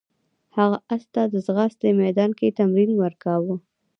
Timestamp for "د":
1.33-1.35